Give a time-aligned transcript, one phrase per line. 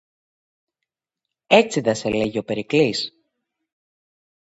[1.47, 3.11] Έτσι δε σε λέγει ο Περικλής;